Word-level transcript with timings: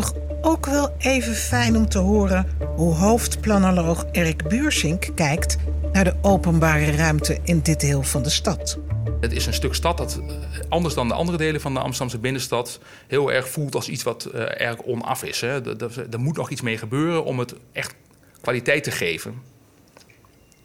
toch 0.00 0.12
ook 0.40 0.66
wel 0.66 0.94
even 0.98 1.34
fijn 1.34 1.76
om 1.76 1.88
te 1.88 1.98
horen 1.98 2.46
hoe 2.76 2.94
hoofdplanoloog 2.94 4.04
Erik 4.12 4.48
Buursink 4.48 5.08
kijkt 5.14 5.56
naar 5.92 6.04
de 6.04 6.14
openbare 6.22 6.90
ruimte 6.90 7.38
in 7.42 7.60
dit 7.60 7.80
deel 7.80 8.02
van 8.02 8.22
de 8.22 8.30
stad. 8.30 8.78
Het 9.20 9.32
is 9.32 9.46
een 9.46 9.52
stuk 9.52 9.74
stad 9.74 9.96
dat 9.96 10.20
eh, 10.28 10.36
anders 10.68 10.94
dan 10.94 11.08
de 11.08 11.14
andere 11.14 11.38
delen 11.38 11.60
van 11.60 11.74
de 11.74 11.80
Amsterdamse 11.80 12.18
binnenstad 12.18 12.80
heel 13.06 13.32
erg 13.32 13.48
voelt 13.48 13.74
als 13.74 13.88
iets 13.88 14.02
wat 14.02 14.28
uh, 14.34 14.60
erg 14.60 14.82
onaf 14.82 15.24
is. 15.24 15.40
Hè. 15.40 15.80
Er, 16.10 16.20
moet 16.20 16.36
nog 16.36 16.50
iets 16.50 16.60
mee 16.60 16.78
gebeuren 16.78 17.24
om 17.24 17.38
het 17.38 17.54
echt 17.72 17.94
kwaliteit 18.40 18.84
te 18.84 18.90
geven. 18.90 19.42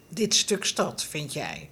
Dit 0.09 0.35
stuk 0.35 0.65
stad, 0.65 1.03
vind 1.03 1.33
jij? 1.33 1.69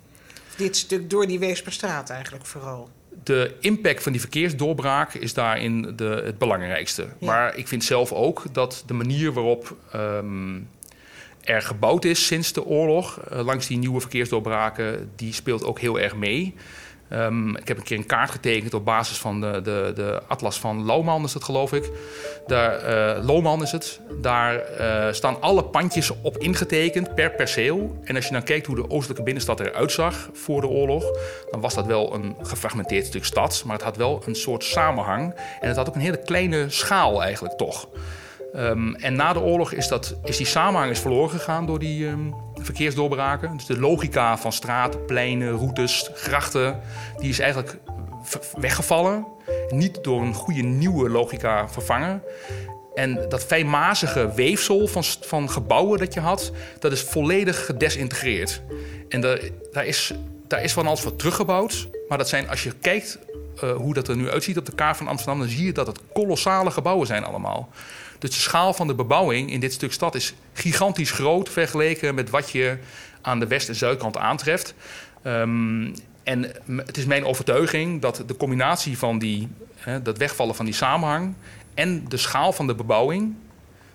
Dit 0.57 0.77
stuk 0.77 1.09
door 1.09 1.27
die 1.27 1.39
Weesperstraat 1.39 2.09
eigenlijk 2.09 2.45
vooral? 2.45 2.89
De 3.23 3.55
impact 3.59 4.03
van 4.03 4.11
die 4.11 4.21
verkeersdoorbraak 4.21 5.13
is 5.13 5.33
daarin 5.33 5.93
de, 5.95 6.21
het 6.25 6.37
belangrijkste. 6.37 7.07
Maar 7.19 7.57
ik 7.57 7.67
vind 7.67 7.83
zelf 7.83 8.11
ook 8.11 8.43
dat 8.51 8.83
de 8.85 8.93
manier 8.93 9.33
waarop 9.33 9.75
um, 9.95 10.67
er 11.43 11.61
gebouwd 11.61 12.05
is 12.05 12.25
sinds 12.25 12.53
de 12.53 12.65
oorlog, 12.65 13.19
uh, 13.31 13.45
langs 13.45 13.67
die 13.67 13.77
nieuwe 13.77 13.99
verkeersdoorbraken, 13.99 15.11
die 15.15 15.33
speelt 15.33 15.63
ook 15.63 15.79
heel 15.79 15.99
erg 15.99 16.15
mee. 16.15 16.55
Um, 17.13 17.57
ik 17.57 17.67
heb 17.67 17.77
een 17.77 17.83
keer 17.83 17.97
een 17.97 18.05
kaart 18.05 18.31
getekend 18.31 18.73
op 18.73 18.85
basis 18.85 19.17
van 19.17 19.41
de, 19.41 19.61
de, 19.63 19.91
de 19.95 20.21
atlas 20.27 20.59
van 20.59 20.85
Lohman, 20.85 21.23
is 21.23 21.33
dat 21.33 21.43
geloof 21.43 21.73
ik. 21.73 21.89
Daar, 22.47 22.89
uh, 23.27 23.61
is 23.61 23.71
het. 23.71 23.99
Daar 24.21 24.63
uh, 24.79 25.11
staan 25.11 25.41
alle 25.41 25.63
pandjes 25.63 26.11
op 26.21 26.37
ingetekend 26.37 27.15
per 27.15 27.31
perceel. 27.31 27.99
En 28.03 28.15
als 28.15 28.25
je 28.25 28.31
dan 28.31 28.43
kijkt 28.43 28.65
hoe 28.65 28.75
de 28.75 28.89
oostelijke 28.89 29.23
binnenstad 29.23 29.59
eruit 29.59 29.91
zag 29.91 30.29
voor 30.33 30.61
de 30.61 30.67
oorlog, 30.67 31.03
dan 31.51 31.61
was 31.61 31.73
dat 31.73 31.85
wel 31.85 32.13
een 32.13 32.35
gefragmenteerd 32.41 33.05
stuk 33.05 33.25
stad. 33.25 33.63
Maar 33.65 33.75
het 33.75 33.85
had 33.85 33.97
wel 33.97 34.21
een 34.25 34.35
soort 34.35 34.63
samenhang. 34.63 35.33
En 35.59 35.67
het 35.67 35.77
had 35.77 35.87
ook 35.87 35.95
een 35.95 36.01
hele 36.01 36.23
kleine 36.23 36.69
schaal 36.69 37.23
eigenlijk 37.23 37.57
toch. 37.57 37.87
Um, 38.55 38.95
en 38.95 39.15
na 39.15 39.33
de 39.33 39.39
oorlog 39.39 39.71
is, 39.71 39.87
dat, 39.87 40.15
is 40.23 40.37
die 40.37 40.45
samenhang 40.45 40.91
is 40.91 40.99
verloren 40.99 41.29
gegaan 41.29 41.65
door 41.65 41.79
die 41.79 42.07
um, 42.07 42.33
verkeersdoorbraken. 42.65 43.57
Dus 43.57 43.65
de 43.65 43.79
logica 43.79 44.37
van 44.37 44.51
straten, 44.51 45.05
pleinen, 45.05 45.51
routes, 45.51 46.09
grachten, 46.13 46.79
die 47.17 47.29
is 47.29 47.39
eigenlijk 47.39 47.77
weggevallen. 48.57 49.25
Niet 49.69 50.03
door 50.03 50.21
een 50.21 50.33
goede 50.33 50.61
nieuwe 50.61 51.09
logica 51.09 51.69
vervangen. 51.69 52.23
En 52.93 53.29
dat 53.29 53.43
fijnmazige 53.43 54.31
weefsel 54.33 54.87
van, 54.87 55.03
van 55.03 55.49
gebouwen 55.49 55.99
dat 55.99 56.13
je 56.13 56.19
had, 56.19 56.51
dat 56.79 56.91
is 56.91 57.01
volledig 57.01 57.65
gedesintegreerd. 57.65 58.61
En 59.09 59.21
daar, 59.21 59.39
daar, 59.71 59.85
is, 59.85 60.13
daar 60.47 60.63
is 60.63 60.73
van 60.73 60.87
alles 60.87 61.01
voor 61.01 61.15
teruggebouwd. 61.15 61.89
Maar 62.07 62.17
dat 62.17 62.29
zijn, 62.29 62.49
als 62.49 62.63
je 62.63 62.71
kijkt 62.81 63.19
uh, 63.63 63.71
hoe 63.71 63.93
dat 63.93 64.07
er 64.07 64.15
nu 64.15 64.29
uitziet 64.29 64.57
op 64.57 64.65
de 64.65 64.75
kaart 64.75 64.97
van 64.97 65.07
Amsterdam, 65.07 65.39
dan 65.39 65.49
zie 65.49 65.65
je 65.65 65.73
dat 65.73 65.87
het 65.87 65.99
kolossale 66.13 66.71
gebouwen 66.71 67.07
zijn 67.07 67.23
allemaal. 67.23 67.69
Dus 68.19 68.29
de 68.29 68.35
schaal 68.35 68.73
van 68.73 68.87
de 68.87 68.95
bebouwing 68.95 69.51
in 69.51 69.59
dit 69.59 69.73
stuk 69.73 69.93
stad 69.93 70.15
is 70.15 70.33
gigantisch 70.53 71.11
groot 71.11 71.49
vergeleken 71.49 72.15
met 72.15 72.29
wat 72.29 72.49
je 72.49 72.77
aan 73.21 73.39
de 73.39 73.47
west- 73.47 73.69
en 73.69 73.75
zuidkant 73.75 74.17
aantreft. 74.17 74.73
Um, 75.23 75.93
en 76.23 76.51
het 76.75 76.97
is 76.97 77.05
mijn 77.05 77.25
overtuiging 77.25 78.01
dat 78.01 78.23
de 78.25 78.37
combinatie 78.37 78.97
van 78.97 79.19
die, 79.19 79.47
hè, 79.75 80.01
dat 80.01 80.17
wegvallen 80.17 80.55
van 80.55 80.65
die 80.65 80.73
samenhang 80.73 81.33
en 81.73 82.05
de 82.07 82.17
schaal 82.17 82.53
van 82.53 82.67
de 82.67 82.75
bebouwing, 82.75 83.33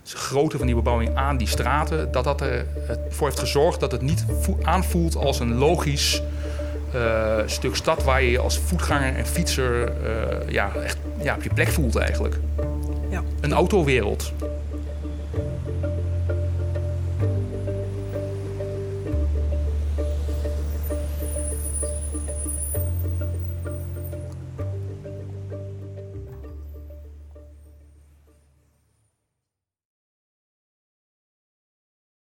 dus 0.03 0.11
de 0.11 0.17
grootte 0.17 0.57
van 0.57 0.67
die 0.67 0.77
bebouwing 0.77 1.17
aan 1.17 1.37
die 1.37 1.49
straten, 1.49 2.13
dat 2.13 2.25
dat 2.25 2.41
ervoor 2.41 3.27
heeft 3.27 3.41
gezorgd 3.41 3.81
dat 3.81 3.93
het 3.93 4.03
niet 4.03 4.25
aanvoelt 4.63 5.17
als 5.17 5.41
een 5.41 5.55
logisch 5.55 6.23
uh, 6.97 7.39
stuk 7.47 7.77
stad 7.77 8.05
waar 8.05 8.23
je 8.23 8.31
je 8.31 8.39
als 8.39 8.59
voetganger 8.59 9.17
en 9.17 9.27
fietser 9.27 9.89
uh, 9.89 10.49
ja, 10.49 10.73
echt 10.85 10.99
ja, 11.23 11.35
op 11.35 11.43
je 11.43 11.51
plek 11.55 11.69
voelt 11.69 11.97
eigenlijk. 11.97 12.35
Ja. 13.11 13.23
Een 13.41 13.53
autowereld. 13.53 14.33